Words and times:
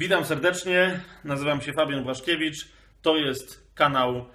Witam 0.00 0.24
serdecznie, 0.24 1.00
nazywam 1.24 1.60
się 1.60 1.72
Fabian 1.72 2.04
Błaszkiewicz. 2.04 2.68
To 3.02 3.16
jest 3.16 3.70
kanał 3.74 4.26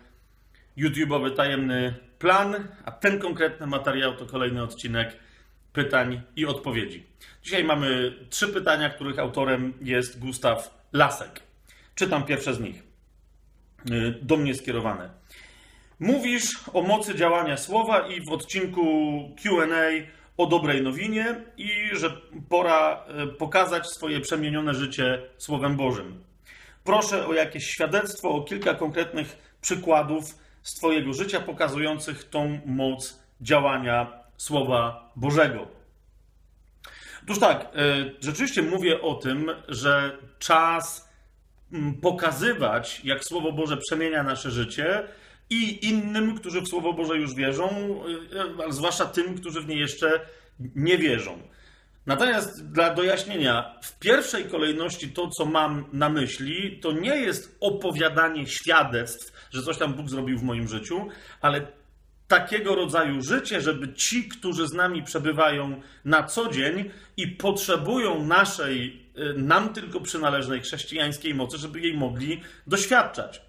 YouTube'owy 0.77 1.35
Tajemny 1.35 1.93
Plan, 2.19 2.67
a 2.85 2.91
ten 2.91 3.19
konkretny 3.19 3.67
materiał 3.67 4.15
to 4.15 4.25
kolejny 4.25 4.63
odcinek 4.63 5.19
pytań 5.73 6.21
i 6.35 6.45
odpowiedzi. 6.45 7.03
Dzisiaj 7.43 7.63
mamy 7.63 8.13
trzy 8.29 8.47
pytania, 8.47 8.89
których 8.89 9.19
autorem 9.19 9.73
jest 9.81 10.19
Gustaw 10.19 10.85
Lasek. 10.93 11.39
Czytam 11.95 12.23
pierwsze 12.23 12.53
z 12.53 12.59
nich, 12.59 12.83
y, 13.91 14.19
do 14.21 14.37
mnie 14.37 14.55
skierowane. 14.55 15.09
Mówisz 15.99 16.59
o 16.73 16.81
mocy 16.81 17.15
działania 17.15 17.57
słowa 17.57 18.07
i 18.07 18.21
w 18.21 18.31
odcinku 18.31 18.85
QA 19.43 19.77
o 20.37 20.45
dobrej 20.45 20.81
nowinie 20.81 21.41
i 21.57 21.69
że 21.93 22.21
pora 22.49 23.03
e, 23.07 23.27
pokazać 23.27 23.87
swoje 23.87 24.19
przemienione 24.21 24.73
życie 24.73 25.21
Słowem 25.37 25.75
Bożym. 25.75 26.23
Proszę 26.83 27.27
o 27.27 27.33
jakieś 27.33 27.65
świadectwo, 27.65 28.29
o 28.29 28.41
kilka 28.41 28.73
konkretnych 28.73 29.37
przykładów 29.61 30.25
z 30.63 30.73
Twojego 30.73 31.13
życia 31.13 31.41
pokazujących 31.41 32.29
tą 32.29 32.59
moc 32.65 33.19
działania 33.41 34.13
Słowa 34.37 35.11
Bożego. 35.15 35.67
Otóż 37.23 37.39
tak, 37.39 37.61
e, 37.61 37.67
rzeczywiście 38.19 38.61
mówię 38.61 39.01
o 39.01 39.15
tym, 39.15 39.51
że 39.67 40.17
czas 40.39 41.09
pokazywać, 42.01 43.01
jak 43.03 43.23
Słowo 43.23 43.51
Boże 43.51 43.77
przemienia 43.77 44.23
nasze 44.23 44.51
życie, 44.51 45.07
i 45.49 45.89
innym, 45.89 46.37
którzy 46.37 46.61
w 46.61 46.67
Słowo 46.67 46.93
Boże 46.93 47.17
już 47.17 47.35
wierzą, 47.35 47.69
ale 48.63 48.73
zwłaszcza 48.73 49.05
tym, 49.05 49.37
którzy 49.37 49.61
w 49.61 49.67
nie 49.67 49.77
jeszcze 49.77 50.21
nie 50.75 50.97
wierzą. 50.97 51.41
Natomiast 52.05 52.71
dla 52.71 52.93
dojaśnienia, 52.93 53.75
w 53.83 53.99
pierwszej 53.99 54.45
kolejności 54.45 55.09
to, 55.09 55.29
co 55.29 55.45
mam 55.45 55.85
na 55.93 56.09
myśli, 56.09 56.79
to 56.81 56.91
nie 56.91 57.15
jest 57.15 57.57
opowiadanie 57.59 58.47
świadectw, 58.47 59.49
że 59.51 59.63
coś 59.63 59.77
tam 59.77 59.93
Bóg 59.93 60.09
zrobił 60.09 60.37
w 60.37 60.43
moim 60.43 60.67
życiu, 60.67 61.07
ale 61.41 61.67
takiego 62.27 62.75
rodzaju 62.75 63.21
życie, 63.21 63.61
żeby 63.61 63.93
ci, 63.93 64.29
którzy 64.29 64.67
z 64.67 64.73
nami 64.73 65.03
przebywają 65.03 65.81
na 66.05 66.23
co 66.23 66.51
dzień 66.51 66.89
i 67.17 67.27
potrzebują 67.27 68.25
naszej, 68.25 69.05
nam 69.35 69.73
tylko 69.73 70.01
przynależnej 70.01 70.61
chrześcijańskiej 70.61 71.33
mocy, 71.33 71.57
żeby 71.57 71.79
jej 71.79 71.97
mogli 71.97 72.41
doświadczać. 72.67 73.41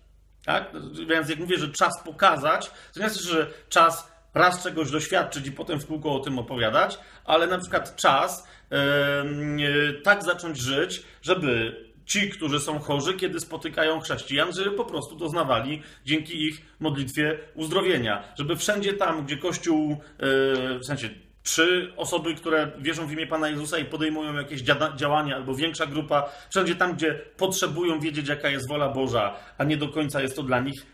Tak? 0.46 0.72
Więc 1.08 1.28
jak 1.28 1.38
mówię, 1.38 1.58
że 1.58 1.68
czas 1.68 1.92
pokazać, 2.04 2.70
to 2.94 3.00
nie 3.00 3.10
znaczy, 3.10 3.28
że 3.28 3.46
czas 3.68 4.12
raz 4.34 4.62
czegoś 4.62 4.90
doświadczyć 4.90 5.46
i 5.46 5.52
potem 5.52 5.80
w 5.80 5.86
kółko 5.86 6.14
o 6.14 6.20
tym 6.20 6.38
opowiadać, 6.38 6.98
ale 7.24 7.46
na 7.46 7.58
przykład 7.58 7.96
czas 7.96 8.48
yy, 8.70 10.00
tak 10.04 10.24
zacząć 10.24 10.58
żyć, 10.58 11.02
żeby 11.22 11.76
ci, 12.04 12.30
którzy 12.30 12.60
są 12.60 12.78
chorzy, 12.78 13.14
kiedy 13.14 13.40
spotykają 13.40 14.00
chrześcijan, 14.00 14.52
żeby 14.52 14.70
po 14.70 14.84
prostu 14.84 15.16
doznawali 15.16 15.82
dzięki 16.04 16.42
ich 16.44 16.62
modlitwie 16.80 17.38
uzdrowienia. 17.54 18.32
Żeby 18.38 18.56
wszędzie 18.56 18.92
tam, 18.92 19.24
gdzie 19.24 19.36
Kościół, 19.36 19.90
yy, 19.90 20.78
w 20.78 20.84
sensie 20.86 21.08
trzy 21.46 21.92
osoby, 21.96 22.34
które 22.34 22.72
wierzą 22.78 23.06
w 23.06 23.12
imię 23.12 23.26
Pana 23.26 23.48
Jezusa 23.48 23.78
i 23.78 23.84
podejmują 23.84 24.34
jakieś 24.34 24.62
działania, 24.96 25.36
albo 25.36 25.54
większa 25.54 25.86
grupa, 25.86 26.32
wszędzie 26.50 26.74
tam, 26.74 26.94
gdzie 26.94 27.14
potrzebują 27.36 28.00
wiedzieć, 28.00 28.28
jaka 28.28 28.48
jest 28.48 28.68
wola 28.68 28.88
Boża, 28.88 29.34
a 29.58 29.64
nie 29.64 29.76
do 29.76 29.88
końca 29.88 30.22
jest 30.22 30.36
to 30.36 30.42
dla 30.42 30.60
nich 30.60 30.86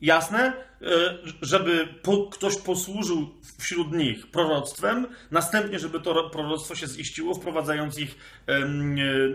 jasne, 0.00 0.52
e, 0.82 0.86
żeby 1.42 1.88
ktoś 2.30 2.56
posłużył 2.56 3.28
wśród 3.58 3.92
nich 3.92 4.30
proroctwem, 4.30 5.06
następnie, 5.30 5.78
żeby 5.78 6.00
to 6.00 6.30
proroctwo 6.30 6.74
się 6.74 6.86
ziściło, 6.86 7.34
wprowadzając 7.34 7.98
ich 7.98 8.16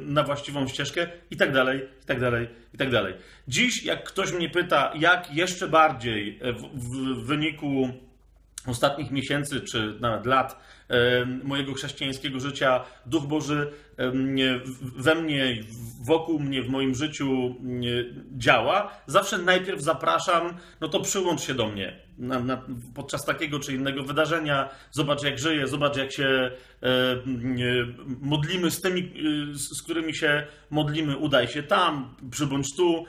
na 0.02 0.24
właściwą 0.24 0.68
ścieżkę 0.68 1.08
i 1.32 1.38
tak 1.38 1.54
dalej, 1.54 1.82
i 2.04 2.06
tak 2.06 2.20
dalej, 2.20 2.48
i 2.74 2.78
tak 2.78 2.90
dalej. 2.90 3.14
Dziś, 3.48 3.84
jak 3.84 4.04
ktoś 4.04 4.32
mnie 4.34 4.50
pyta, 4.50 4.94
jak 4.96 5.36
jeszcze 5.36 5.68
bardziej 5.68 6.40
w 6.74 7.26
wyniku 7.26 7.90
ostatnich 8.68 9.12
miesięcy, 9.12 9.62
czy 9.62 9.98
nawet 10.00 10.26
lat 10.26 10.60
mojego 11.44 11.74
chrześcijańskiego 11.74 12.40
życia, 12.40 12.84
Duch 13.06 13.26
Boży 13.28 13.72
we 14.98 15.16
mnie, 15.16 15.64
wokół 16.06 16.40
mnie, 16.40 16.64
w 16.64 16.70
moim 16.70 16.96
życiu 16.96 17.56
działa, 18.38 18.92
zawsze 19.08 19.38
najpierw 19.38 19.82
zapraszam, 19.82 20.58
no 20.82 20.88
to 20.88 21.00
przyłącz 21.00 21.42
się 21.42 21.54
do 21.54 21.68
mnie 21.68 22.00
na, 22.18 22.40
na, 22.40 22.62
podczas 22.96 23.26
takiego 23.26 23.60
czy 23.60 23.74
innego 23.74 24.04
wydarzenia, 24.04 24.70
zobacz 24.92 25.24
jak 25.24 25.40
żyję, 25.40 25.68
zobacz 25.68 25.98
jak 25.98 26.14
się 26.14 26.52
modlimy 28.22 28.72
z 28.72 28.82
tymi, 28.82 29.14
z 29.54 29.84
którymi 29.84 30.16
się 30.16 30.48
modlimy, 30.70 31.18
udaj 31.18 31.48
się 31.48 31.64
tam, 31.64 32.16
przybądź 32.32 32.76
tu, 32.78 33.06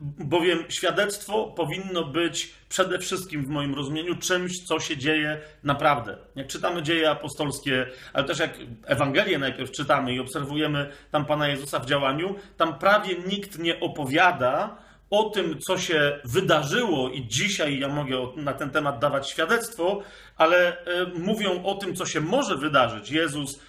bowiem 0.00 0.58
świadectwo 0.68 1.44
powinno 1.44 2.04
być 2.04 2.54
przede 2.68 2.98
wszystkim 2.98 3.44
w 3.44 3.48
moim 3.48 3.74
rozumieniu 3.74 4.16
czymś, 4.16 4.60
co 4.60 4.80
się 4.80 4.96
dzieje 4.96 5.40
naprawdę. 5.62 6.16
Jak 6.36 6.46
czytamy 6.46 6.82
dzieje 6.82 7.10
apostolskie, 7.10 7.86
ale 8.12 8.24
też 8.24 8.38
jak 8.38 8.58
Ewangelię 8.86 9.38
najpierw 9.38 9.70
czytamy 9.70 10.14
i 10.14 10.20
obserwujemy 10.20 10.90
tam 11.10 11.24
Pana 11.24 11.48
Jezusa 11.48 11.78
w 11.78 11.86
działaniu, 11.86 12.34
tam 12.56 12.78
prawie 12.78 13.14
nikt 13.26 13.58
nie 13.58 13.80
opowiada 13.80 14.76
o 15.10 15.30
tym, 15.30 15.58
co 15.60 15.78
się 15.78 16.20
wydarzyło, 16.24 17.10
i 17.10 17.26
dzisiaj 17.26 17.78
ja 17.78 17.88
mogę 17.88 18.16
na 18.36 18.52
ten 18.52 18.70
temat 18.70 18.98
dawać 18.98 19.30
świadectwo, 19.30 20.02
ale 20.36 20.84
e, 20.84 21.04
mówią 21.14 21.64
o 21.64 21.74
tym, 21.74 21.96
co 21.96 22.06
się 22.06 22.20
może 22.20 22.56
wydarzyć. 22.56 23.10
Jezus 23.10 23.60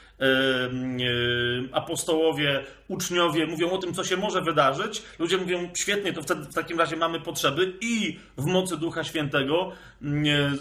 apostołowie, 1.71 2.63
uczniowie 2.87 3.47
mówią 3.47 3.69
o 3.69 3.77
tym, 3.77 3.93
co 3.93 4.03
się 4.03 4.17
może 4.17 4.41
wydarzyć. 4.41 5.03
Ludzie 5.19 5.37
mówią, 5.37 5.69
świetnie, 5.77 6.13
to 6.13 6.21
wtedy 6.21 6.41
w 6.41 6.53
takim 6.53 6.79
razie 6.79 6.95
mamy 6.95 7.19
potrzeby 7.19 7.73
i 7.81 8.19
w 8.37 8.45
mocy 8.45 8.77
Ducha 8.77 9.03
Świętego, 9.03 9.71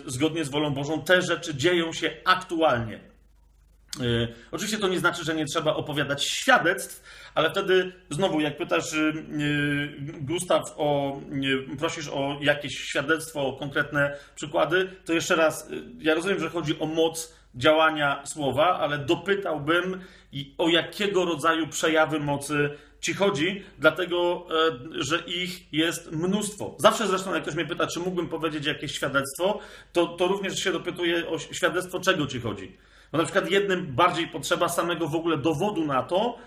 zgodnie 0.06 0.44
z 0.44 0.48
wolą 0.48 0.70
Bożą, 0.70 1.02
te 1.02 1.22
rzeczy 1.22 1.54
dzieją 1.54 1.92
się 1.92 2.10
aktualnie. 2.24 3.12
E, 4.00 4.28
oczywiście 4.50 4.78
to 4.78 4.88
nie 4.88 4.98
znaczy, 4.98 5.24
że 5.24 5.34
nie 5.34 5.46
trzeba 5.46 5.74
opowiadać 5.74 6.24
świadectw, 6.24 7.02
ale 7.34 7.50
wtedy 7.50 7.92
znowu, 8.10 8.40
jak 8.40 8.56
pytasz 8.56 8.92
y, 8.92 8.98
y, 8.98 9.96
Gustaw 10.20 10.74
o, 10.76 11.20
y, 11.72 11.76
prosisz 11.76 12.08
o 12.08 12.38
jakieś 12.40 12.78
świadectwo, 12.78 13.46
o 13.46 13.52
konkretne 13.52 14.16
przykłady, 14.34 14.90
to 15.04 15.12
jeszcze 15.12 15.36
raz, 15.36 15.68
ja 15.98 16.14
rozumiem, 16.14 16.40
że 16.40 16.50
chodzi 16.50 16.78
o 16.78 16.86
moc 16.86 17.34
działania 17.54 18.26
słowa, 18.26 18.78
ale 18.78 18.98
dopytałbym, 18.98 20.00
o 20.58 20.68
jakiego 20.68 21.24
rodzaju 21.24 21.68
przejawy 21.68 22.20
mocy 22.20 22.70
ci 23.00 23.14
chodzi, 23.14 23.64
dlatego 23.78 24.46
e, 24.50 25.02
że 25.02 25.18
ich 25.18 25.72
jest 25.72 26.12
mnóstwo. 26.12 26.76
Zawsze 26.78 27.06
zresztą, 27.06 27.34
jak 27.34 27.42
ktoś 27.42 27.54
mnie 27.54 27.66
pyta, 27.66 27.86
czy 27.86 28.00
mógłbym 28.00 28.28
powiedzieć 28.28 28.66
jakieś 28.66 28.92
świadectwo, 28.92 29.58
to, 29.92 30.06
to 30.06 30.28
również 30.28 30.58
się 30.58 30.72
dopytuje 30.72 31.28
o 31.28 31.38
świadectwo, 31.38 32.00
czego 32.00 32.26
ci 32.26 32.40
chodzi. 32.40 32.76
Bo 33.12 33.18
na 33.18 33.24
przykład 33.24 33.50
jednym 33.50 33.86
bardziej 33.86 34.28
potrzeba 34.28 34.68
samego 34.68 35.08
w 35.08 35.14
ogóle 35.14 35.38
dowodu 35.38 35.84
na 35.84 36.02
to, 36.02 36.38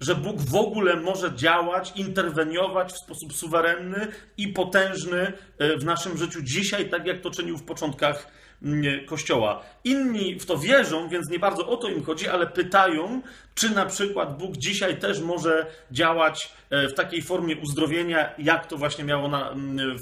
że 0.00 0.14
Bóg 0.14 0.40
w 0.40 0.54
ogóle 0.54 0.96
może 0.96 1.34
działać, 1.34 1.92
interweniować 1.96 2.92
w 2.92 2.98
sposób 2.98 3.32
suwerenny 3.32 4.08
i 4.36 4.48
potężny 4.48 5.32
e, 5.58 5.76
w 5.76 5.84
naszym 5.84 6.18
życiu 6.18 6.42
dzisiaj, 6.42 6.90
tak 6.90 7.06
jak 7.06 7.20
to 7.20 7.30
czynił 7.30 7.58
w 7.58 7.64
początkach 7.64 8.28
Kościoła. 9.06 9.62
Inni 9.84 10.40
w 10.40 10.46
to 10.46 10.58
wierzą, 10.58 11.08
więc 11.08 11.30
nie 11.30 11.38
bardzo 11.38 11.68
o 11.68 11.76
to 11.76 11.88
im 11.88 12.04
chodzi, 12.04 12.28
ale 12.28 12.46
pytają, 12.46 13.22
czy 13.54 13.70
na 13.70 13.86
przykład 13.86 14.38
Bóg 14.38 14.56
dzisiaj 14.56 14.96
też 14.96 15.20
może 15.20 15.66
działać 15.90 16.52
e, 16.70 16.88
w 16.88 16.94
takiej 16.94 17.22
formie 17.22 17.56
uzdrowienia, 17.56 18.34
jak 18.38 18.66
to 18.66 18.76
właśnie 18.76 19.04
miało 19.04 19.28
na, 19.28 19.54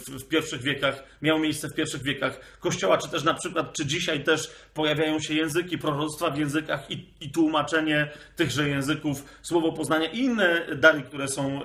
w, 0.08 0.28
pierwszych 0.28 0.62
wiekach, 0.62 1.02
miało 1.22 1.40
miejsce 1.40 1.68
w 1.68 1.74
pierwszych 1.74 2.02
wiekach 2.02 2.40
Kościoła, 2.60 2.98
czy 2.98 3.10
też 3.10 3.24
na 3.24 3.34
przykład, 3.34 3.72
czy 3.72 3.86
dzisiaj 3.86 4.24
też 4.24 4.50
pojawiają 4.74 5.20
się 5.20 5.34
języki, 5.34 5.78
proroctwa 5.78 6.30
w 6.30 6.38
językach 6.38 6.90
i, 6.90 7.06
i 7.20 7.30
tłumaczenie 7.30 8.08
tychże 8.36 8.68
języków, 8.68 9.24
słowo 9.42 9.72
poznania 9.72 10.06
i 10.06 10.18
inne 10.18 10.66
dary, 10.76 11.02
które 11.02 11.28
są 11.28 11.60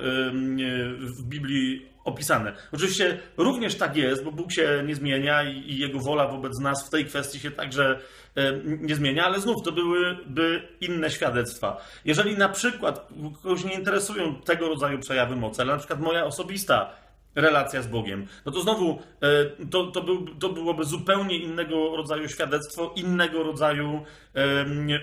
w 1.00 1.24
Biblii 1.24 1.97
opisane. 2.08 2.54
Oczywiście 2.72 3.20
również 3.38 3.76
tak 3.76 3.96
jest, 3.96 4.24
bo 4.24 4.32
Bóg 4.32 4.52
się 4.52 4.84
nie 4.86 4.96
zmienia 4.96 5.44
i 5.44 5.78
Jego 5.78 6.00
wola 6.00 6.28
wobec 6.28 6.60
nas 6.60 6.88
w 6.88 6.90
tej 6.90 7.06
kwestii 7.06 7.40
się 7.40 7.52
także 7.52 8.00
e, 8.36 8.54
nie 8.64 8.96
zmienia, 8.96 9.26
ale 9.26 9.40
znów 9.40 9.64
to 9.64 9.72
byłyby 9.72 10.68
inne 10.82 11.12
świadectwa. 11.12 11.78
Jeżeli 12.06 12.38
na 12.38 12.50
przykład 12.50 13.08
kogoś 13.44 13.64
nie 13.64 13.74
interesują 13.74 14.36
tego 14.36 14.68
rodzaju 14.68 15.00
przejawy 15.00 15.36
mocy, 15.36 15.62
ale 15.62 15.72
na 15.74 15.80
przykład 15.80 16.00
moja 16.00 16.26
osobista 16.26 16.90
relacja 17.38 17.82
z 17.82 17.88
Bogiem. 17.88 18.28
No 18.46 18.52
to 18.52 18.62
znowu 18.62 19.00
e, 19.22 19.66
to, 19.72 19.92
to, 19.92 20.02
był, 20.02 20.26
to 20.40 20.50
byłoby 20.50 20.86
zupełnie 20.86 21.38
innego 21.38 21.96
rodzaju 21.96 22.30
świadectwo, 22.30 22.94
innego 22.96 23.44
rodzaju 23.44 24.04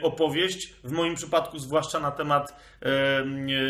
opowieść. 0.02 0.75
W 0.84 0.92
moim 0.92 1.14
przypadku, 1.14 1.58
zwłaszcza 1.58 2.00
na 2.00 2.10
temat 2.10 2.56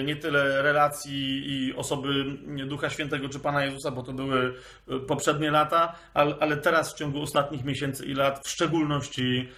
nie 0.04 0.16
tyle 0.16 0.62
relacji 0.62 1.42
i 1.46 1.74
osoby 1.74 2.24
Ducha 2.66 2.90
Świętego 2.90 3.28
czy 3.28 3.40
Pana 3.40 3.64
Jezusa, 3.64 3.90
bo 3.90 4.02
to 4.02 4.12
były 4.12 4.54
e, 4.88 5.00
poprzednie 5.00 5.50
lata, 5.50 5.94
ale 6.14 6.56
teraz 6.56 6.94
w 6.94 6.98
ciągu 6.98 7.22
ostatnich 7.22 7.64
miesięcy 7.64 8.06
i 8.06 8.14
lat, 8.14 8.46
w 8.46 8.50
szczególności 8.50 9.48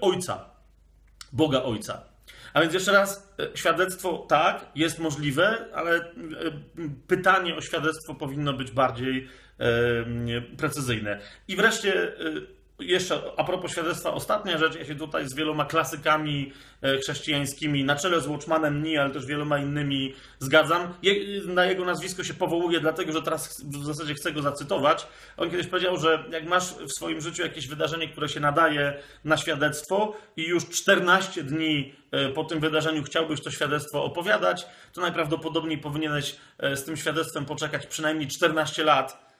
Ojca, 0.00 0.44
Boga 1.32 1.62
Ojca. 1.62 2.11
A 2.54 2.60
więc 2.60 2.74
jeszcze 2.74 2.92
raz, 2.92 3.34
e, 3.38 3.56
świadectwo 3.56 4.18
tak, 4.28 4.66
jest 4.74 4.98
możliwe, 4.98 5.66
ale 5.74 5.96
e, 5.96 6.10
pytanie 7.06 7.56
o 7.56 7.60
świadectwo 7.60 8.14
powinno 8.14 8.52
być 8.52 8.70
bardziej 8.70 9.28
precyzyjne. 10.58 11.20
I 11.48 11.56
wreszcie 11.56 12.12
jeszcze 12.80 13.22
a 13.36 13.44
propos 13.44 13.70
świadectwa, 13.70 14.12
ostatnia 14.12 14.58
rzecz, 14.58 14.74
ja 14.74 14.84
się 14.84 14.94
tutaj 14.94 15.28
z 15.28 15.34
wieloma 15.34 15.64
klasykami 15.64 16.52
e, 16.82 16.98
chrześcijańskimi, 16.98 17.84
na 17.84 17.96
czele 17.96 18.20
z 18.20 18.26
Watchmanem 18.26 18.82
nie, 18.82 19.02
ale 19.02 19.10
też 19.10 19.26
wieloma 19.26 19.58
innymi 19.58 20.14
zgadzam. 20.38 20.94
Na 21.46 21.64
jego 21.64 21.84
nazwisko 21.84 22.24
się 22.24 22.34
powołuję, 22.34 22.80
dlatego 22.80 23.12
że 23.12 23.22
teraz 23.22 23.62
w 23.64 23.84
zasadzie 23.84 24.14
chcę 24.14 24.32
go 24.32 24.42
zacytować. 24.42 25.06
On 25.36 25.50
kiedyś 25.50 25.66
powiedział, 25.66 25.96
że 25.96 26.24
jak 26.30 26.44
masz 26.46 26.74
w 26.74 26.92
swoim 26.92 27.20
życiu 27.20 27.42
jakieś 27.42 27.68
wydarzenie, 27.68 28.08
które 28.08 28.28
się 28.28 28.40
nadaje 28.40 29.02
na 29.24 29.36
świadectwo 29.36 30.16
i 30.36 30.46
już 30.46 30.68
14 30.68 31.42
dni 31.42 31.94
e, 32.10 32.28
po 32.28 32.44
tym 32.44 32.60
wydarzeniu 32.60 33.02
chciałbyś 33.02 33.42
to 33.42 33.50
świadectwo 33.50 34.04
opowiadać, 34.04 34.66
to 34.92 35.00
najprawdopodobniej 35.00 35.78
powinieneś 35.78 36.36
e, 36.58 36.76
z 36.76 36.84
tym 36.84 36.96
świadectwem 36.96 37.44
poczekać 37.44 37.86
przynajmniej 37.86 38.28
14 38.28 38.84
lat, 38.84 39.32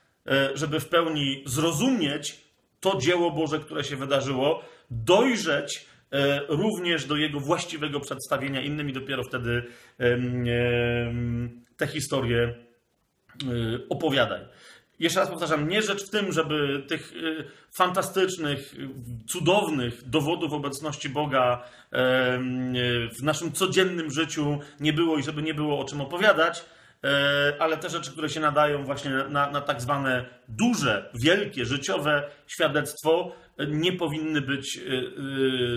żeby 0.54 0.80
w 0.80 0.88
pełni 0.88 1.42
zrozumieć, 1.46 2.42
to 2.82 2.98
dzieło 2.98 3.30
Boże, 3.30 3.58
które 3.58 3.84
się 3.84 3.96
wydarzyło, 3.96 4.62
dojrzeć 4.90 5.86
e, 6.12 6.40
również 6.48 7.04
do 7.04 7.16
jego 7.16 7.40
właściwego 7.40 8.00
przedstawienia 8.00 8.60
innym 8.60 8.90
i 8.90 8.92
dopiero 8.92 9.22
wtedy 9.24 9.62
te 11.76 11.86
historie 11.86 12.42
e, 12.44 12.54
opowiadaj. 13.88 14.40
Jeszcze 14.98 15.20
raz 15.20 15.30
powtarzam, 15.30 15.68
nie 15.68 15.82
rzecz 15.82 16.06
w 16.06 16.10
tym, 16.10 16.32
żeby 16.32 16.82
tych 16.88 17.12
e, 17.12 17.44
fantastycznych, 17.70 18.74
cudownych 19.28 20.08
dowodów 20.08 20.52
obecności 20.52 21.08
Boga 21.08 21.64
w 23.18 23.22
naszym 23.22 23.52
codziennym 23.52 24.10
życiu 24.10 24.58
nie 24.80 24.92
było 24.92 25.18
i 25.18 25.22
żeby 25.22 25.42
nie 25.42 25.54
było 25.54 25.78
o 25.80 25.84
czym 25.84 26.00
opowiadać, 26.00 26.64
ale 27.58 27.76
te 27.76 27.90
rzeczy, 27.90 28.12
które 28.12 28.28
się 28.28 28.40
nadają 28.40 28.84
właśnie 28.84 29.10
na, 29.10 29.50
na 29.50 29.60
tak 29.60 29.80
zwane 29.80 30.24
duże, 30.48 31.10
wielkie, 31.14 31.64
życiowe 31.64 32.30
świadectwo, 32.46 33.36
e, 33.58 33.66
nie 33.66 33.92
powinny 33.92 34.40
być 34.40 34.78
e, 34.78 34.80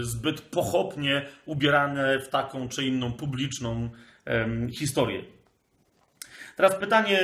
zbyt 0.01 0.41
pochopnie 0.41 1.25
ubierane 1.45 2.19
w 2.19 2.29
taką 2.29 2.69
czy 2.69 2.85
inną 2.85 3.13
publiczną 3.13 3.89
historię. 4.79 5.23
Teraz 6.55 6.75
pytanie 6.75 7.19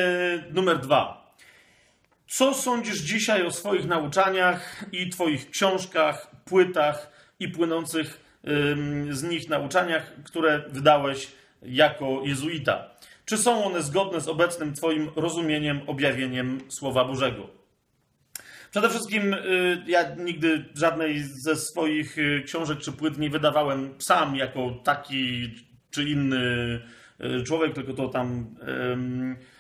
numer 0.52 0.80
dwa. 0.80 1.34
Co 2.28 2.54
sądzisz 2.54 3.00
dzisiaj 3.00 3.46
o 3.46 3.52
swoich 3.52 3.86
nauczaniach 3.86 4.86
i 4.92 5.10
Twoich 5.10 5.50
książkach, 5.50 6.32
płytach 6.46 7.12
i 7.40 7.48
płynących 7.48 8.22
z 9.10 9.24
nich 9.24 9.50
nauczaniach, 9.50 10.14
które 10.24 10.64
wydałeś 10.70 11.32
jako 11.62 12.22
jezuita? 12.26 12.91
Czy 13.32 13.38
są 13.38 13.66
one 13.66 13.82
zgodne 13.82 14.22
z 14.22 14.28
obecnym 14.28 14.74
Twoim 14.74 15.10
rozumieniem, 15.16 15.82
objawieniem 15.88 16.62
Słowa 16.68 17.06
Bożego? 17.06 17.50
Przede 18.72 18.90
wszystkim 18.90 19.34
y, 19.34 19.84
ja 19.88 20.16
nigdy 20.16 20.66
żadnej 20.76 21.24
ze 21.24 21.56
swoich 21.56 22.18
y, 22.18 22.44
książek 22.46 22.80
czy 22.80 22.92
płyt 22.92 23.18
nie 23.18 23.30
wydawałem 23.30 23.94
sam 24.00 24.36
jako 24.36 24.82
taki 24.84 25.52
czy 25.92 26.04
inny 26.04 26.38
y, 27.40 27.44
człowiek, 27.44 27.74
tylko 27.74 27.94
to 27.94 28.08
tam 28.08 28.56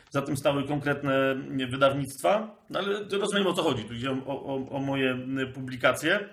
za 0.10 0.22
tym 0.22 0.38
stały 0.38 0.68
konkretne 0.68 1.36
wydawnictwa. 1.70 2.56
No 2.70 2.80
ale 2.80 3.04
rozumiem 3.20 3.48
o 3.48 3.54
co 3.54 3.64
chodzi. 3.64 3.84
Tu 3.84 3.94
idzie 3.94 4.12
o, 4.12 4.46
o, 4.46 4.70
o 4.70 4.80
moje 4.80 5.18
publikacje. 5.54 6.30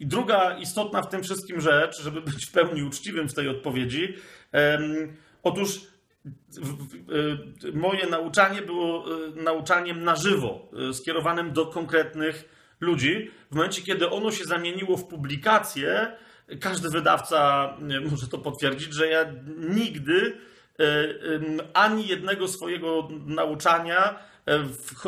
I 0.00 0.06
druga 0.06 0.58
istotna 0.58 1.02
w 1.02 1.08
tym 1.08 1.22
wszystkim 1.22 1.60
rzecz, 1.60 2.02
żeby 2.02 2.20
być 2.20 2.46
w 2.46 2.52
pełni 2.52 2.82
uczciwym 2.82 3.28
w 3.28 3.34
tej 3.34 3.48
odpowiedzi, 3.48 4.14
otóż 5.42 5.97
moje 7.74 8.06
nauczanie 8.06 8.62
było 8.62 9.04
e, 9.04 9.42
nauczaniem 9.42 10.04
na 10.04 10.16
żywo, 10.16 10.70
e, 10.90 10.94
skierowanym 10.94 11.52
do 11.52 11.66
konkretnych 11.66 12.44
ludzi. 12.80 13.30
W 13.50 13.54
momencie, 13.54 13.82
kiedy 13.82 14.10
ono 14.10 14.30
się 14.30 14.44
zamieniło 14.44 14.96
w 14.96 15.04
publikację, 15.04 16.12
każdy 16.60 16.90
wydawca 16.90 17.72
może 18.10 18.28
to 18.28 18.38
potwierdzić, 18.38 18.94
że 18.94 19.08
ja 19.08 19.26
nigdy 19.56 20.38
ani 21.74 22.06
jednego 22.06 22.48
swojego 22.48 23.08
nauczania, 23.26 24.18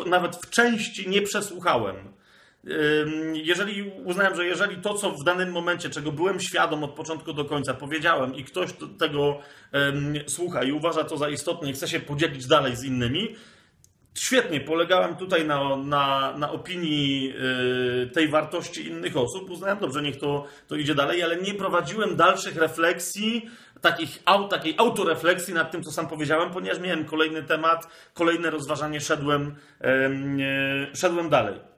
nawet 0.05 0.35
w 0.35 0.49
części, 0.49 1.09
nie 1.09 1.21
przesłuchałem 1.21 1.95
jeżeli 3.33 3.91
uznałem, 4.05 4.35
że 4.35 4.45
jeżeli 4.45 4.77
to, 4.77 4.93
co 4.93 5.11
w 5.11 5.23
danym 5.23 5.51
momencie, 5.51 5.89
czego 5.89 6.11
byłem 6.11 6.39
świadom 6.39 6.83
od 6.83 6.91
początku 6.91 7.33
do 7.33 7.45
końca, 7.45 7.73
powiedziałem 7.73 8.35
i 8.35 8.43
ktoś 8.43 8.69
tego 8.99 9.39
słucha 10.27 10.63
i 10.63 10.71
uważa 10.71 11.03
to 11.03 11.17
za 11.17 11.29
istotne 11.29 11.69
i 11.69 11.73
chce 11.73 11.87
się 11.87 11.99
podzielić 11.99 12.47
dalej 12.47 12.75
z 12.75 12.83
innymi, 12.83 13.35
świetnie, 14.13 14.61
polegałem 14.61 15.15
tutaj 15.15 15.45
na, 15.45 15.75
na, 15.75 16.33
na 16.37 16.51
opinii 16.51 17.33
y, 18.03 18.09
tej 18.09 18.27
wartości 18.27 18.87
innych 18.87 19.17
osób. 19.17 19.49
Uznałem, 19.49 19.79
dobrze, 19.79 20.01
niech 20.01 20.19
to, 20.19 20.45
to 20.67 20.75
idzie 20.75 20.95
dalej, 20.95 21.23
ale 21.23 21.37
nie 21.37 21.53
prowadziłem 21.53 22.15
dalszych 22.15 22.55
refleksji, 22.55 23.49
takich, 23.81 24.23
takiej 24.49 24.75
autorefleksji 24.77 25.53
nad 25.53 25.71
tym, 25.71 25.83
co 25.83 25.91
sam 25.91 26.07
powiedziałem, 26.07 26.51
ponieważ 26.51 26.79
miałem 26.79 27.05
kolejny 27.05 27.43
temat, 27.43 27.87
kolejne 28.13 28.49
rozważanie, 28.49 29.01
szedłem, 29.01 29.55
y, 30.91 30.95
szedłem 30.95 31.29
dalej. 31.29 31.70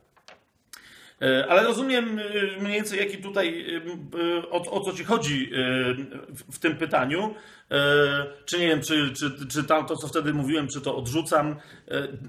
E, 1.24 1.48
ale 1.50 1.64
rozumiem 1.64 2.20
e, 2.20 2.62
mniej 2.62 2.74
więcej, 2.74 3.00
jaki 3.00 3.18
tutaj, 3.18 3.76
e, 3.76 4.50
o, 4.50 4.72
o 4.72 4.80
co 4.80 4.94
ci 4.94 5.04
chodzi 5.04 5.52
w, 6.52 6.60
tym 6.60 6.78
pytaniu. 6.78 7.36
Czy 8.46 8.60
nie 8.60 8.68
wiem, 8.68 8.82
czy, 8.82 9.14
czy, 9.14 9.48
czy 9.48 9.64
tam 9.64 9.86
to, 9.86 9.96
co 9.96 10.08
wtedy 10.08 10.34
mówiłem, 10.34 10.68
czy 10.68 10.82
to 10.82 10.98
odrzucam. 10.98 11.56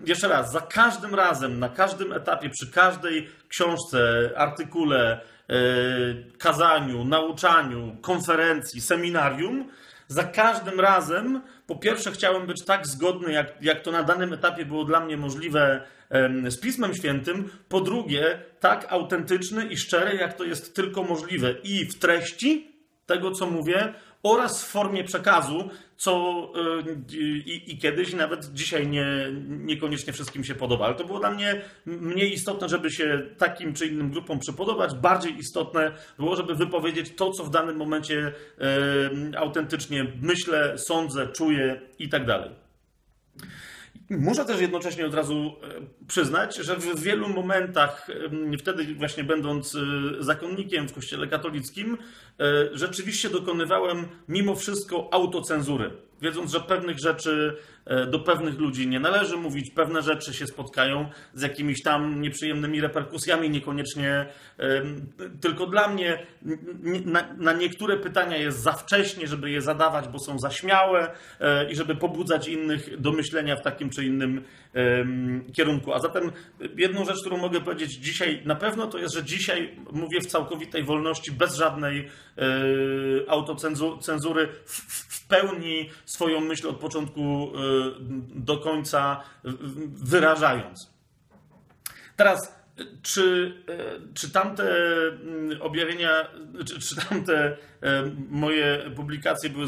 Jeszcze 0.06 0.28
raz, 0.28 0.52
za 0.52 0.60
każdym 0.60 1.14
razem, 1.14 1.58
na 1.58 1.68
każdym 1.68 2.12
etapie, 2.12 2.50
przy 2.50 2.70
każdej 2.70 3.28
książce, 3.48 4.30
artykule, 4.36 5.20
kazaniu, 6.38 7.04
nauczaniu, 7.04 7.96
konferencji, 8.02 8.80
seminarium, 8.80 9.68
za 10.08 10.24
każdym 10.24 10.80
razem, 10.80 11.40
po 11.66 11.76
pierwsze, 11.76 12.12
chciałem 12.12 12.46
być 12.46 12.64
tak 12.64 12.86
zgodny, 12.86 13.32
jak, 13.32 13.62
jak 13.62 13.80
to 13.80 13.92
na 13.92 14.02
danym 14.02 14.32
etapie 14.32 14.64
było 14.64 14.84
dla 14.84 15.00
mnie 15.00 15.16
możliwe 15.16 15.86
z 16.48 16.60
Pismem 16.60 16.94
Świętym. 16.94 17.50
Po 17.68 17.80
drugie, 17.80 18.42
tak 18.60 18.86
autentyczny 18.92 19.66
i 19.66 19.76
szczery, 19.76 20.16
jak 20.16 20.34
to 20.34 20.44
jest 20.44 20.76
tylko 20.76 21.02
możliwe 21.02 21.54
i 21.62 21.84
w 21.84 21.98
treści 21.98 22.74
tego, 23.06 23.30
co 23.30 23.46
mówię, 23.46 23.94
oraz 24.24 24.64
w 24.64 24.66
formie 24.66 25.04
przekazu, 25.04 25.70
co 25.96 26.52
yy, 26.84 27.18
i, 27.46 27.72
i, 27.72 27.78
kiedyś, 27.78 28.12
nawet 28.12 28.52
dzisiaj 28.52 28.88
nie, 28.88 29.06
niekoniecznie 29.48 30.12
wszystkim 30.12 30.44
się 30.44 30.54
podoba. 30.54 30.86
Ale 30.86 30.94
to 30.94 31.04
było 31.04 31.18
dla 31.18 31.30
mnie 31.30 31.62
mniej 31.86 32.32
istotne, 32.32 32.68
żeby 32.68 32.90
się 32.90 33.22
takim 33.38 33.74
czy 33.74 33.86
innym 33.86 34.10
grupom 34.10 34.38
przypodobać. 34.38 34.94
Bardziej 34.94 35.38
istotne 35.38 35.92
było, 36.18 36.36
żeby 36.36 36.54
wypowiedzieć 36.54 37.16
to, 37.16 37.30
co 37.30 37.44
w 37.44 37.50
danym 37.50 37.76
momencie 37.76 38.14
yy, 38.14 39.38
autentycznie 39.38 40.06
myślę, 40.22 40.78
sądzę, 40.78 41.28
czuję 41.28 41.80
i 41.98 42.08
tak 42.08 42.26
dalej. 42.26 42.50
Muszę 44.10 44.44
też 44.44 44.60
jednocześnie 44.60 45.06
od 45.06 45.14
razu 45.14 45.34
e, 45.62 46.06
przyznać, 46.06 46.56
że 46.56 46.76
w 46.76 47.00
wielu 47.00 47.28
momentach, 47.28 48.08
wtedy 48.58 48.94
właśnie 48.94 49.24
będąc 49.24 49.74
e, 49.74 49.78
zakonnikiem 50.22 50.88
w 50.88 50.92
kościele 50.92 51.26
katolickim, 51.26 51.98
e, 52.40 52.68
rzeczywiście 52.72 53.30
dokonywałem 53.30 54.06
mimo 54.28 54.54
wszystko 54.54 55.08
autocenzury 55.12 55.90
wiedząc, 56.22 56.52
że 56.52 56.60
pewnych 56.60 56.98
rzeczy 56.98 57.56
e, 57.86 58.06
do 58.06 58.18
pewnych 58.18 58.58
ludzi 58.58 58.88
nie 58.88 59.00
należy 59.00 59.36
mówić, 59.36 59.70
pewne 59.70 60.02
rzeczy 60.02 60.34
się 60.34 60.46
spotkają 60.46 61.08
z 61.34 61.42
jakimiś 61.42 61.82
tam 61.82 62.20
nieprzyjemnymi 62.20 62.80
reperkusjami, 62.80 63.50
niekoniecznie 63.50 64.26
tylko 65.40 65.66
dla 65.66 65.88
mnie. 65.88 66.26
Na, 67.38 67.52
niektóre 67.52 67.96
pytania 67.96 68.36
jest 68.36 68.62
za 68.62 68.72
wcześnie, 68.72 69.26
żeby 69.26 69.50
je 69.50 69.60
zadawać, 69.60 70.08
bo 70.08 70.18
są 70.18 70.38
za 70.38 70.50
śmiałe 70.50 71.10
e, 71.40 71.70
i 71.70 71.76
żeby 71.76 71.94
pobudzać 71.94 72.48
innych 72.48 73.00
do 73.00 73.12
myślenia 73.12 73.56
w 73.56 73.62
takim 73.62 73.90
czy 73.90 74.04
innym 74.04 74.44
kierunku. 75.52 75.92
A 75.92 75.98
zatem 75.98 76.32
jedną 76.76 77.04
rzecz, 77.04 77.20
którą 77.20 77.36
mogę 77.36 77.60
powiedzieć 77.60 77.92
dzisiaj 77.92 78.42
na 78.44 78.54
pewno, 78.54 78.86
to 78.86 78.98
jest, 78.98 79.14
że 79.14 79.24
dzisiaj 79.24 79.76
mówię 79.92 80.20
w 80.20 80.26
całkowitej 80.26 80.84
wolności, 80.84 81.32
bez 81.32 81.56
żadnej 81.56 82.08
e, 82.38 82.42
autocenzury, 83.30 84.48
w 84.66 85.23
pełni 85.34 85.90
swoją 86.04 86.40
myśl 86.40 86.68
od 86.68 86.76
początku 86.76 87.22
e, 87.22 87.60
do 88.34 88.56
końca 88.56 89.20
wyrażając. 89.94 90.94
Teraz, 92.16 92.64
czy, 93.02 93.54
czy 94.14 94.30
tamte 94.30 94.64
objawienia, 95.60 96.28
czy, 96.66 96.80
czy 96.80 96.96
tamte 96.96 97.56
moje 98.30 98.90
publikacje 98.96 99.50
były 99.50 99.66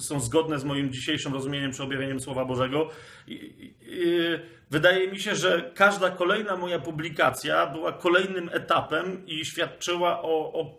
są 0.00 0.20
zgodne 0.20 0.58
z 0.58 0.64
moim 0.64 0.92
dzisiejszym 0.92 1.34
rozumieniem 1.34 1.72
czy 1.72 1.82
objawieniem 1.82 2.20
Słowa 2.20 2.44
Bożego? 2.44 2.90
Wydaje 4.70 5.08
mi 5.08 5.20
się, 5.20 5.34
że 5.34 5.70
każda 5.74 6.10
kolejna 6.10 6.56
moja 6.56 6.78
publikacja 6.78 7.66
była 7.66 7.92
kolejnym 7.92 8.50
etapem 8.52 9.26
i 9.26 9.44
świadczyła 9.44 10.22
o, 10.22 10.52
o 10.52 10.76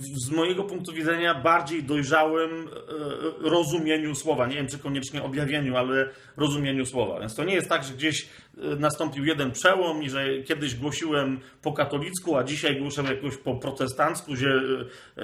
z 0.00 0.30
mojego 0.30 0.64
punktu 0.64 0.92
widzenia 0.92 1.34
bardziej 1.34 1.82
dojrzałym 1.84 2.50
e, 2.50 3.48
rozumieniu 3.48 4.14
słowa. 4.14 4.46
Nie 4.46 4.56
wiem, 4.56 4.68
czy 4.68 4.78
koniecznie 4.78 5.22
objawieniu, 5.22 5.76
ale 5.76 6.08
rozumieniu 6.36 6.86
słowa. 6.86 7.20
Więc 7.20 7.34
to 7.34 7.44
nie 7.44 7.54
jest 7.54 7.68
tak, 7.68 7.84
że 7.84 7.94
gdzieś 7.94 8.22
e, 8.22 8.76
nastąpił 8.76 9.24
jeden 9.24 9.50
przełom 9.50 10.02
i 10.02 10.10
że 10.10 10.42
kiedyś 10.42 10.74
głosiłem 10.74 11.40
po 11.62 11.72
katolicku, 11.72 12.36
a 12.36 12.44
dzisiaj 12.44 12.80
głoszę 12.80 13.02
jakoś 13.02 13.36
po 13.36 13.54
protestancku, 13.54 14.32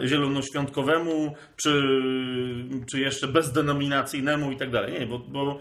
zielonoświątkowemu, 0.04 1.34
czy, 1.56 1.82
czy 2.90 3.00
jeszcze 3.00 3.28
bezdenominacyjnemu 3.28 4.52
i 4.52 4.56
tak 4.56 4.70
dalej. 4.70 5.00
Nie, 5.00 5.06
bo, 5.06 5.18
bo, 5.18 5.60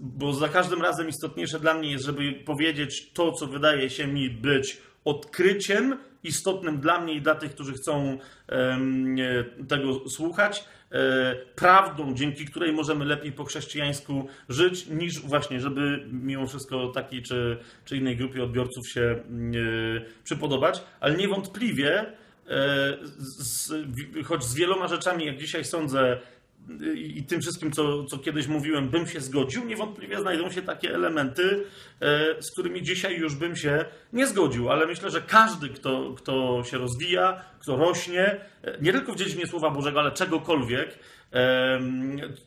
bo 0.00 0.32
za 0.32 0.48
każdym 0.48 0.82
razem 0.82 1.08
istotniejsze 1.08 1.60
dla 1.60 1.74
mnie 1.74 1.90
jest, 1.90 2.04
żeby 2.04 2.32
powiedzieć 2.32 3.10
to, 3.12 3.32
co 3.32 3.46
wydaje 3.46 3.90
się 3.90 4.06
mi 4.06 4.30
być 4.30 4.78
odkryciem 5.04 5.98
istotnym 6.24 6.80
dla 6.80 7.00
mnie 7.00 7.14
i 7.14 7.22
dla 7.22 7.34
tych, 7.34 7.54
którzy 7.54 7.72
chcą 7.72 8.18
tego 9.68 10.08
słuchać, 10.08 10.64
e, 10.90 11.36
prawdą, 11.54 12.14
dzięki 12.14 12.44
której 12.44 12.72
możemy 12.72 13.04
lepiej 13.04 13.32
po 13.32 13.44
chrześcijańsku 13.44 14.28
żyć, 14.48 14.86
niż 14.86 15.20
właśnie, 15.20 15.60
żeby 15.60 16.06
mimo 16.12 16.46
wszystko 16.46 16.88
takiej 16.88 17.22
czy, 17.22 17.58
czy 17.84 17.96
innej 17.96 18.16
grupie 18.16 18.44
odbiorców 18.44 18.88
się 18.88 19.22
przypodobać. 20.24 20.82
Ale 21.00 21.16
niewątpliwie, 21.16 22.12
e, 22.48 22.98
choć 24.24 24.44
z 24.44 24.54
wieloma 24.54 24.88
rzeczami, 24.88 25.26
jak 25.26 25.36
dzisiaj 25.36 25.64
sądzę, 25.64 26.20
i 26.94 27.24
tym 27.24 27.40
wszystkim, 27.40 27.72
co, 27.72 28.04
co 28.04 28.18
kiedyś 28.18 28.46
mówiłem, 28.46 28.88
bym 28.88 29.06
się 29.06 29.20
zgodził, 29.20 29.64
niewątpliwie 29.64 30.20
znajdą 30.20 30.50
się 30.50 30.62
takie 30.62 30.94
elementy, 30.94 31.64
e, 32.00 32.42
z 32.42 32.52
którymi 32.52 32.82
dzisiaj 32.82 33.16
już 33.16 33.34
bym 33.34 33.56
się 33.56 33.84
nie 34.12 34.26
zgodził, 34.26 34.70
ale 34.70 34.86
myślę, 34.86 35.10
że 35.10 35.20
każdy, 35.20 35.68
kto, 35.68 36.14
kto 36.16 36.64
się 36.64 36.78
rozwija, 36.78 37.44
kto 37.58 37.76
rośnie, 37.76 38.40
e, 38.62 38.78
nie 38.82 38.92
tylko 38.92 39.12
w 39.12 39.16
dziedzinie 39.16 39.46
Słowa 39.46 39.70
Bożego, 39.70 40.00
ale 40.00 40.12
czegokolwiek, 40.12 40.98
e, 41.32 41.80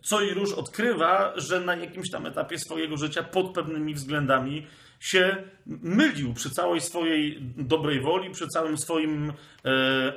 co 0.02 0.22
i 0.22 0.34
róż 0.34 0.54
odkrywa, 0.54 1.34
że 1.36 1.60
na 1.60 1.76
jakimś 1.76 2.12
tam 2.12 2.26
etapie 2.26 2.60
swojego 2.60 2.98
życia 2.98 3.24
pod 3.24 3.54
pewnymi 3.54 3.94
względami 3.94 4.68
się 5.00 5.38
mylił 5.66 6.34
przy 6.34 6.50
całej 6.50 6.82
swojej 6.82 7.42
dobrej 7.58 8.02
woli, 8.02 8.32
przy 8.32 8.48
całym 8.48 8.78
swoim 8.78 9.34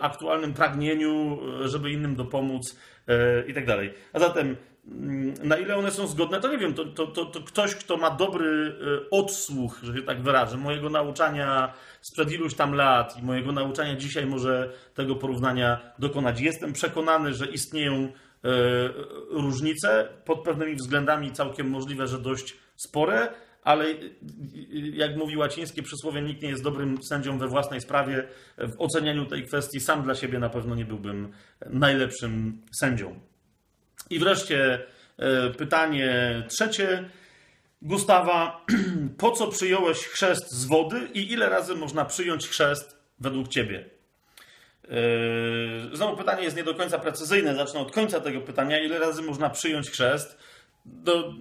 aktualnym 0.00 0.55
pragnieniu, 0.55 1.38
żeby 1.64 1.90
innym 1.90 2.17
dopomóc 2.17 2.76
i 3.47 3.55
tak 3.55 3.67
dalej. 3.67 3.95
A 4.12 4.19
zatem, 4.19 4.57
mm, 4.87 5.35
na 5.43 5.57
ile 5.57 5.77
one 5.77 5.91
są 5.91 6.07
zgodne, 6.07 6.41
to 6.41 6.49
nie 6.49 6.59
wiem. 6.59 6.75
To, 6.75 6.85
to, 6.85 7.07
to, 7.07 7.25
to, 7.25 7.41
ktoś, 7.41 7.75
kto 7.75 7.97
ma 7.97 8.11
dobry 8.11 8.77
e, 9.07 9.11
odsłuch, 9.11 9.81
że 9.83 9.95
się 9.95 10.03
tak 10.03 10.23
wyrażę, 10.23 10.57
mojego 10.57 10.91
nauczania 10.91 11.73
sprzed 12.00 12.33
iluś 12.33 12.55
tam 12.55 12.75
lat 12.75 13.19
i 13.19 13.23
mojego 13.23 13.53
nauczania 13.53 13.97
dzisiaj 13.97 14.27
może 14.27 14.73
tego 14.95 15.17
porównania 15.17 15.93
dokonać. 15.99 16.41
Jestem 16.41 16.73
przekonany, 16.73 17.35
że 17.35 17.47
istnieją 17.47 17.95
e, 17.95 18.09
różnice, 19.31 20.09
pod 20.25 20.43
pewnymi 20.43 20.75
względami 20.75 21.33
całkiem 21.33 21.71
możliwe, 21.71 22.07
że 22.07 22.19
dość 22.19 22.57
spore, 22.77 23.29
ale 23.69 23.85
jak 24.93 25.17
mówi 25.17 25.37
łacińskie 25.37 25.83
przysłowie, 25.83 26.23
nikt 26.23 26.43
nie 26.43 26.49
jest 26.49 26.63
dobrym 26.63 27.03
sędzią 27.03 27.39
we 27.39 27.49
własnej 27.49 27.81
sprawie. 27.81 28.29
W 28.59 28.75
ocenianiu 28.79 29.27
tej 29.27 29.45
kwestii 29.47 29.81
sam 29.81 30.03
dla 30.03 30.15
siebie 30.15 30.39
na 30.39 30.49
pewno 30.49 30.75
nie 30.75 30.85
byłbym 30.85 31.33
najlepszym 31.71 32.63
sędzią. 32.73 33.21
I 34.11 34.19
wreszcie 34.19 34.87
pytanie 35.59 36.43
trzecie. 36.49 37.11
Gustawa, 37.83 38.67
po 39.19 39.31
co 39.31 39.47
przyjąłeś 39.47 39.99
chrzest 39.99 40.51
z 40.51 40.65
wody 40.65 41.09
i 41.15 41.33
ile 41.33 41.49
razy 41.49 41.75
można 41.75 42.05
przyjąć 42.05 42.49
chrzest 42.49 42.99
według 43.21 43.49
ciebie? 43.49 43.85
Znowu 45.93 46.17
pytanie 46.17 46.45
jest 46.45 46.57
nie 46.57 46.65
do 46.65 46.75
końca 46.75 46.99
precyzyjne. 46.99 47.55
Zacznę 47.55 47.81
od 47.81 47.93
końca 47.93 48.21
tego 48.21 48.41
pytania. 48.41 48.81
Ile 48.81 48.99
razy 48.99 49.23
można 49.23 49.51
przyjąć 49.51 49.91
chrzest? 49.91 50.39
Do, 50.92 51.35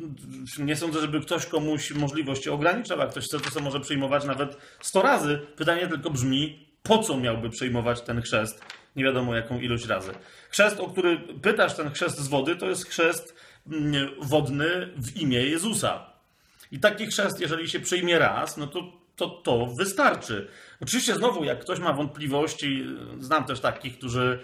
nie 0.59 0.75
sądzę, 0.75 1.01
żeby 1.01 1.19
ktoś 1.19 1.45
komuś 1.45 1.91
możliwości 1.91 2.49
ograniczał. 2.49 2.99
Jak 2.99 3.09
ktoś 3.09 3.25
chce, 3.25 3.39
to 3.39 3.49
sobie 3.49 3.65
może 3.65 3.79
przyjmować 3.79 4.25
nawet 4.25 4.57
100 4.81 5.01
razy. 5.01 5.39
Pytanie 5.55 5.87
tylko 5.87 6.09
brzmi, 6.09 6.67
po 6.83 6.97
co 6.97 7.17
miałby 7.17 7.49
przyjmować 7.49 8.01
ten 8.01 8.21
chrzest? 8.21 8.65
Nie 8.95 9.03
wiadomo 9.03 9.35
jaką 9.35 9.59
ilość 9.59 9.85
razy. 9.85 10.11
Chrzest, 10.49 10.79
o 10.79 10.87
który 10.87 11.19
pytasz, 11.41 11.75
ten 11.75 11.91
chrzest 11.91 12.19
z 12.19 12.27
wody, 12.27 12.55
to 12.55 12.69
jest 12.69 12.85
chrzest 12.85 13.35
mm, 13.71 14.09
wodny 14.21 14.93
w 14.97 15.21
imię 15.21 15.41
Jezusa. 15.41 16.09
I 16.71 16.79
taki 16.79 17.05
chrzest, 17.05 17.39
jeżeli 17.39 17.69
się 17.69 17.79
przyjmie 17.79 18.19
raz, 18.19 18.57
no 18.57 18.67
to 18.67 19.06
to, 19.17 19.29
to 19.29 19.67
wystarczy. 19.77 20.47
Oczywiście 20.81 21.15
znowu, 21.15 21.43
jak 21.43 21.59
ktoś 21.59 21.79
ma 21.79 21.93
wątpliwości, 21.93 22.86
znam 23.19 23.45
też 23.45 23.59
takich, 23.59 23.97
którzy 23.97 24.39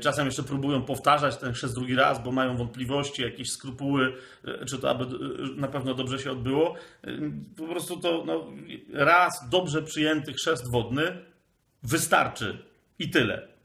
czasem 0.00 0.26
jeszcze 0.26 0.42
próbują 0.42 0.82
powtarzać 0.82 1.36
ten 1.36 1.52
chrzest 1.52 1.74
drugi 1.74 1.94
raz, 1.94 2.24
bo 2.24 2.32
mają 2.32 2.56
wątpliwości, 2.56 3.22
jakieś 3.22 3.50
skrupuły, 3.50 4.12
e, 4.44 4.64
czy 4.64 4.78
to 4.78 4.90
aby 4.90 5.04
e, 5.04 5.08
na 5.56 5.68
pewno 5.68 5.94
dobrze 5.94 6.18
się 6.18 6.30
odbyło. 6.30 6.74
Po 7.56 7.66
prostu 7.66 8.00
to 8.00 8.24
no, 8.26 8.46
raz 8.92 9.48
dobrze 9.50 9.82
przyjęty 9.82 10.32
chrzest 10.32 10.72
wodny 10.72 11.24
wystarczy 11.82 12.58
i 12.98 13.10
tyle. 13.10 13.57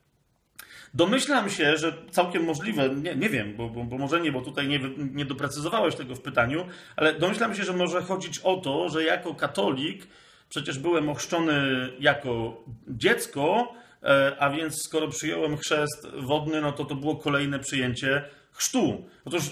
Domyślam 0.94 1.50
się, 1.50 1.78
że 1.78 1.94
całkiem 2.12 2.44
możliwe, 2.44 2.90
nie, 2.90 3.16
nie 3.16 3.30
wiem, 3.30 3.56
bo, 3.56 3.70
bo, 3.70 3.84
bo, 3.84 3.98
może 3.98 4.22
nie, 4.22 4.32
bo 4.32 4.42
tutaj 4.42 4.68
nie, 4.68 4.80
nie 4.98 5.26
doprecyzowałeś 5.26 5.96
tego 5.96 6.16
w 6.16 6.22
pytaniu, 6.22 6.66
ale 6.96 7.14
domyślam 7.14 7.56
się, 7.56 7.64
że 7.64 7.74
może 7.74 8.02
chodzić 8.02 8.40
o 8.40 8.58
to, 8.58 8.90
że 8.90 9.04
jako 9.04 9.36
katolik 9.36 10.08
przecież 10.50 10.80
byłem 10.80 11.10
ochrzczony 11.10 11.90
jako 12.00 12.64
dziecko, 12.88 13.74
e, 14.04 14.36
a 14.40 14.50
więc 14.50 14.84
skoro 14.84 15.08
przyjąłem 15.08 15.58
chrzest 15.58 16.08
wodny, 16.18 16.62
no 16.62 16.72
to 16.72 16.86
to 16.86 16.96
było 16.96 17.16
kolejne 17.16 17.60
przyjęcie 17.60 18.24
chrztu. 18.52 19.06
Otóż 19.26 19.44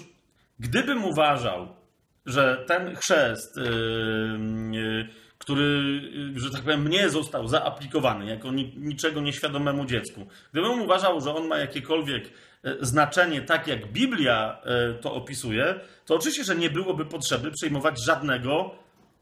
gdybym 0.59 1.05
uważał, 1.05 1.67
że 2.25 2.63
ten 2.67 2.95
chrzest 2.95 3.57
yy, 4.71 5.07
który, 5.41 6.01
że 6.35 6.51
tak 6.51 6.61
powiem, 6.61 6.81
mnie 6.81 7.09
został 7.09 7.47
zaaplikowany 7.47 8.25
jako 8.25 8.51
niczego 8.77 9.21
nieświadomemu 9.21 9.85
dziecku, 9.85 10.27
gdybym 10.51 10.81
uważał, 10.81 11.21
że 11.21 11.35
on 11.35 11.47
ma 11.47 11.57
jakiekolwiek 11.57 12.23
e, 12.63 12.75
znaczenie, 12.81 13.41
tak 13.41 13.67
jak 13.67 13.91
Biblia 13.91 14.61
e, 14.63 14.93
to 14.93 15.13
opisuje, 15.13 15.79
to 16.05 16.15
oczywiście, 16.15 16.43
że 16.43 16.55
nie 16.55 16.69
byłoby 16.69 17.05
potrzeby 17.05 17.51
przyjmować 17.51 18.05
żadnego 18.05 18.75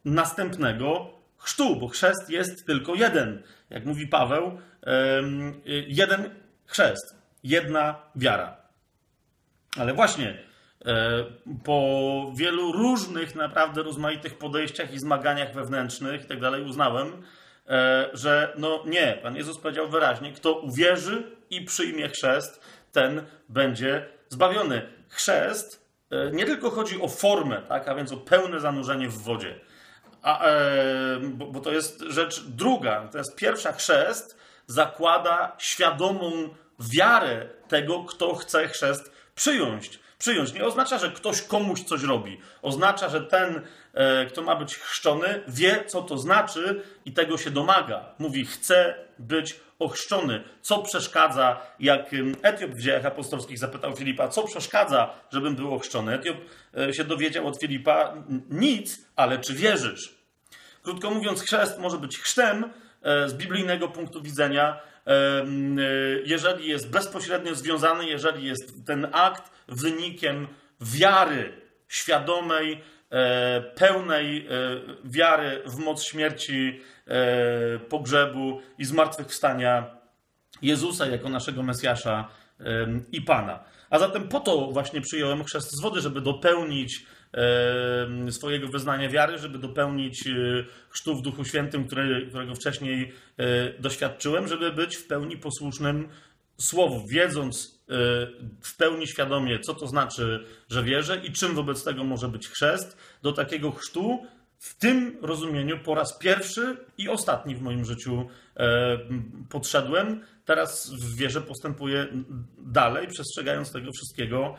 następnego 0.06 1.10
chrztu, 1.38 1.76
bo 1.76 1.88
chrzest 1.88 2.30
jest 2.30 2.66
tylko 2.66 2.96
jeden. 2.96 3.44
Jak 3.70 3.86
mówi 3.86 4.08
Paweł, 4.08 4.58
jeden 5.88 6.30
chrzest, 6.66 7.16
jedna 7.44 7.96
wiara. 8.16 8.58
Ale 9.78 9.94
właśnie, 9.94 10.38
po 11.64 12.32
wielu 12.36 12.72
różnych, 12.72 13.36
naprawdę 13.36 13.84
rozmaitych 13.84 14.38
podejściach 14.38 14.94
i 14.94 15.00
zmaganiach 15.00 15.54
wewnętrznych 15.54 16.24
i 16.24 16.28
tak 16.28 16.40
dalej, 16.40 16.64
uznałem, 16.64 17.24
e, 17.68 18.10
że 18.14 18.54
no 18.58 18.84
nie, 18.86 19.20
Pan 19.24 19.36
Jezus 19.36 19.58
powiedział 19.58 19.90
wyraźnie, 19.90 20.34
kto 20.34 20.54
uwierzy 20.54 21.24
i 21.50 21.66
przyjmie 21.66 22.10
chrzest, 22.10 22.62
ten 22.92 23.26
będzie 23.50 24.06
zbawiony. 24.30 24.82
Chrzest 25.10 25.90
e, 26.12 26.32
nie 26.32 26.46
tylko 26.46 26.70
chodzi 26.70 27.02
o 27.02 27.08
formę, 27.08 27.62
tak, 27.62 27.88
a 27.88 27.96
więc 27.96 28.12
o 28.12 28.18
pełne 28.18 28.60
zanurzenie 28.60 29.10
w 29.10 29.18
wodzie, 29.18 29.60
a, 30.22 30.46
bo, 31.22 31.46
bo 31.46 31.60
to 31.60 31.72
jest 31.72 32.02
rzecz 32.02 32.44
druga. 32.44 33.08
To 33.12 33.18
jest 33.18 33.36
pierwsza 33.36 33.72
chrzest 33.72 34.38
zakłada 34.68 35.56
świadomą 35.58 36.32
wiarę 36.80 37.50
tego, 37.68 38.04
kto 38.04 38.36
chce 38.36 38.68
chrzest 38.68 39.12
przyjąć 39.36 40.00
przyjąć. 40.20 40.54
Nie 40.54 40.66
oznacza, 40.66 40.98
że 40.98 41.12
ktoś 41.12 41.42
komuś 41.42 41.84
coś 41.84 42.04
robi. 42.04 42.40
Oznacza, 42.62 43.10
że 43.10 43.22
ten, 43.22 43.62
e, 43.94 44.26
kto 44.26 44.42
ma 44.42 44.56
być 44.56 44.76
chrzczony, 44.76 45.44
wie, 45.48 45.84
co 45.88 46.02
to 46.02 46.18
znaczy 46.18 46.84
i 47.06 47.14
tego 47.14 47.38
się 47.38 47.52
domaga. 47.52 48.06
Mówi, 48.20 48.46
chce 48.46 48.96
być 49.20 49.60
ochrzczony. 49.80 50.44
Co 50.62 50.82
przeszkadza, 50.82 51.62
jak 51.80 52.12
Etiop 52.42 52.72
w 52.72 52.82
dziejach 52.82 53.06
apostolskich 53.06 53.60
zapytał 53.60 53.96
Filipa, 53.96 54.28
co 54.28 54.44
przeszkadza, 54.44 55.14
żebym 55.34 55.56
był 55.56 55.74
ochrzczony? 55.74 56.14
Etiop 56.14 56.38
e, 56.78 56.94
się 56.94 57.04
dowiedział 57.04 57.48
od 57.48 57.60
Filipa, 57.60 58.14
nic, 58.50 59.02
ale 59.16 59.40
czy 59.40 59.54
wierzysz? 59.54 60.16
Krótko 60.84 61.12
mówiąc, 61.12 61.42
chrzest 61.42 61.80
może 61.80 61.98
być 61.98 62.20
chrztem 62.20 62.74
e, 63.02 63.30
z 63.30 63.34
biblijnego 63.34 63.88
punktu 63.88 64.22
widzenia, 64.22 64.82
jeżeli 66.26 66.68
jest 66.68 66.90
bezpośrednio 66.90 67.56
związany, 67.56 68.06
jeżeli 68.06 68.48
jest 68.48 68.86
ten 68.86 69.08
akt 69.12 69.52
wynikiem 69.68 70.48
wiary 70.82 71.54
świadomej, 71.88 72.82
e, 73.10 73.62
pełnej 73.62 74.48
e, 74.48 74.50
wiary 75.04 75.62
w 75.66 75.78
moc 75.78 76.04
śmierci, 76.04 76.82
e, 77.08 77.80
pogrzebu 77.80 78.62
i 78.78 78.86
zmartwychwstania 78.86 79.98
Jezusa 80.62 81.06
jako 81.06 81.30
naszego 81.30 81.64
Mesjasza 81.64 82.30
i 83.12 83.22
Pana. 83.22 83.64
A 83.90 84.00
zatem 84.00 84.28
po 84.28 84.40
to 84.40 84.68
właśnie 84.72 85.02
przyjąłem 85.02 85.44
chrzest 85.44 85.72
z 85.72 85.82
wody, 85.82 86.02
żeby 86.02 86.22
dopełnić 86.22 87.00
e, 87.00 87.04
swojego 88.30 88.68
wyznania 88.68 89.10
wiary, 89.10 89.38
żeby 89.38 89.60
dopełnić 89.60 90.28
e, 90.28 90.32
chrztu 90.90 91.16
w 91.16 91.22
Duchu 91.22 91.46
Świętym, 91.46 91.88
którego 91.88 92.56
wcześniej 92.56 93.14
e, 93.38 93.80
doświadczyłem, 93.80 94.48
żeby 94.48 94.72
być 94.72 94.96
w 94.96 95.08
pełni 95.08 95.38
posłusznym 95.38 96.10
Słowu, 96.60 97.08
wiedząc 97.08 97.82
e, 97.90 97.94
w 98.62 98.78
pełni 98.78 99.08
świadomie, 99.08 99.60
co 99.60 99.74
to 99.74 99.88
znaczy, 99.88 100.46
że 100.70 100.84
wierzę 100.84 101.22
i 101.24 101.32
czym 101.32 101.56
wobec 101.56 101.84
tego 101.84 102.04
może 102.04 102.28
być 102.28 102.48
chrzest, 102.48 102.98
do 103.22 103.32
takiego 103.32 103.72
chrztu 103.72 104.26
w 104.60 104.76
tym 104.76 105.18
rozumieniu 105.22 105.80
po 105.80 105.96
raz 105.96 106.18
pierwszy 106.18 106.78
i 106.98 107.10
ostatni 107.10 107.56
w 107.56 107.62
moim 107.62 107.86
życiu 107.86 108.28
e, 108.58 108.98
podszedłem. 109.50 110.22
Teraz 110.46 110.94
w 110.94 111.16
wierze 111.16 111.42
postępuję 111.42 112.08
dalej, 112.58 113.08
przestrzegając 113.08 113.72
tego 113.72 113.92
wszystkiego, 113.92 114.56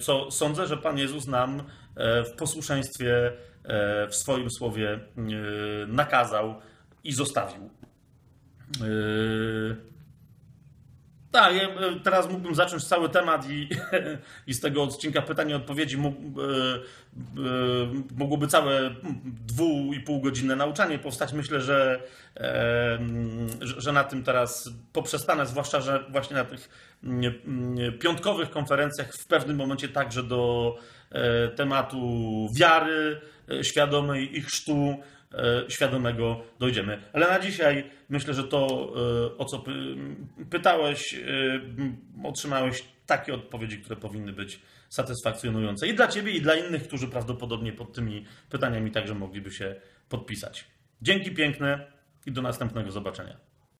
co 0.00 0.30
sądzę, 0.30 0.66
że 0.66 0.76
Pan 0.76 0.98
Jezus 0.98 1.26
nam 1.26 1.62
e, 1.96 2.24
w 2.24 2.32
posłuszeństwie 2.32 3.32
e, 3.64 4.06
w 4.08 4.14
swoim 4.14 4.50
słowie 4.50 5.00
nakazał 5.86 6.54
i 7.04 7.12
zostawił. 7.12 7.70
Tak, 11.34 11.56
ja 11.56 11.62
e, 11.62 12.00
teraz 12.04 12.30
mógłbym 12.30 12.54
zacząć 12.54 12.84
cały 12.84 13.08
temat 13.08 13.50
i, 13.50 13.68
i 14.46 14.54
z 14.54 14.60
tego 14.60 14.82
odcinka 14.82 15.22
pytań 15.22 15.50
i 15.50 15.54
odpowiedzi 15.54 15.96
mógł, 15.96 16.40
e, 16.40 16.44
e, 16.44 16.80
mogłoby 18.16 18.46
całe 18.46 18.94
dwu 19.46 19.92
i 19.92 20.00
pół 20.00 20.20
godzinne 20.20 20.56
nauczanie 20.56 20.98
powstać. 20.98 21.32
Myślę, 21.32 21.60
że, 21.60 22.02
że 23.60 23.92
na 23.92 24.04
tym 24.04 24.24
teraz 24.24 24.70
poprzestanę, 24.92 25.46
zwłaszcza, 25.46 25.80
że 25.80 26.04
właśnie 26.10 26.36
na 26.36 26.44
tych 26.44 26.68
piątkowych 28.00 28.50
konferencjach 28.50 29.14
w 29.14 29.26
pewnym 29.26 29.56
momencie 29.56 29.88
także 29.88 30.22
do 30.22 30.74
tematu 31.56 32.48
wiary 32.54 33.20
świadomej 33.62 34.38
i 34.38 34.42
chrztu 34.42 34.96
świadomego 35.68 36.40
dojdziemy. 36.58 37.02
Ale 37.12 37.28
na 37.28 37.40
dzisiaj 37.40 37.90
myślę, 38.08 38.34
że 38.34 38.44
to, 38.44 38.92
e, 39.34 39.38
o 39.38 39.44
co 39.44 39.58
py- 39.58 39.96
pytałeś, 40.50 41.14
e, 41.14 41.18
otrzymałeś 42.24 42.84
takie 43.06 43.34
odpowiedzi, 43.34 43.78
które 43.78 43.96
powinny 43.96 44.32
być 44.32 44.60
satysfakcjonujące 44.88 45.88
i 45.88 45.94
dla 45.94 46.08
Ciebie, 46.08 46.32
i 46.32 46.40
dla 46.40 46.54
innych, 46.54 46.82
którzy 46.88 47.08
prawdopodobnie 47.08 47.72
pod 47.72 47.92
tymi 47.92 48.24
pytaniami 48.50 48.90
także 48.90 49.14
mogliby 49.14 49.50
się 49.50 49.74
podpisać. 50.08 50.64
Dzięki 51.02 51.30
piękne 51.30 51.92
i 52.26 52.32
do 52.32 52.42
następnego 52.42 52.90
zobaczenia. 52.90 53.36